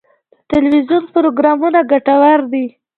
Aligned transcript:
د 0.33 0.35
تلویزیون 0.51 1.03
پروګرامونه 1.15 1.79
ګټور 1.91 2.39
دي. 2.51 2.65